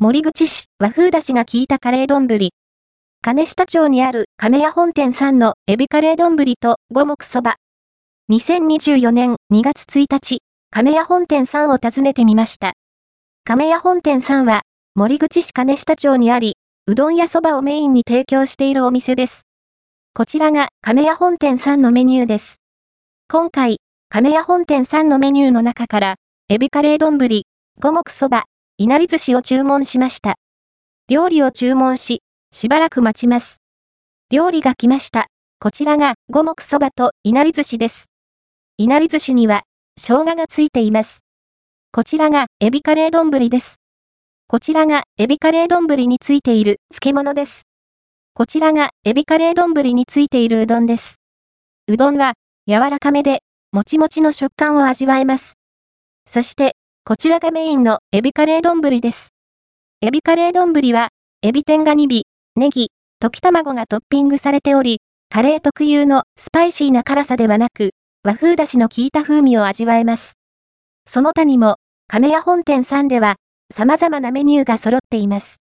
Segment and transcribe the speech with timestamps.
[0.00, 2.28] 森口市和風だしが効いたカレー丼。
[3.20, 7.56] 金下町にある亀屋本店さんのエビカレー丼と五目そば。
[8.30, 10.38] 2024年2月1日、
[10.70, 12.74] 亀屋本店さんを訪ねてみました。
[13.42, 14.62] 亀屋本店さんは、
[14.94, 16.54] 森口市金下町にあり、
[16.86, 19.48] うどんやそばをメインに提供しているお店です。
[20.14, 22.60] こちらが亀屋本店さんのメニューです。
[23.28, 23.78] 今回、
[24.10, 26.14] 亀屋本店さんのメニューの中から、
[26.48, 28.44] エビカレー丼、五目そば、
[28.80, 30.36] いなり寿司を注文しました。
[31.08, 33.60] 料理を注文し、しばらく待ちます。
[34.30, 35.26] 料理が来ました。
[35.58, 38.06] こちらが五目そばといなり寿司です。
[38.76, 39.64] いなり寿司には
[39.98, 41.24] 生姜がついています。
[41.90, 43.80] こちらがエビカレー丼です。
[44.46, 47.62] こちらがエビカレー丼についている漬物です。
[48.32, 51.16] こちらがエビカレー丼についているうどんです。
[51.88, 52.34] うどんは
[52.68, 53.40] 柔らかめで
[53.72, 55.54] もちもちの食感を味わえます。
[56.30, 56.76] そして
[57.08, 59.30] こちらがメインのエビカレー丼です。
[60.02, 61.08] エビカレー丼は、
[61.40, 62.24] エビ天が2尾、
[62.60, 62.90] ネギ、
[63.24, 67.92] 溶き卵がトッピングされており、カレー特有のスパイシーな辛さではなく、
[68.24, 70.34] 和風だしの効いた風味を味わえます。
[71.08, 71.76] その他にも、
[72.08, 73.36] 亀屋本店さんでは、
[73.74, 75.56] 様々なメニューが揃っています。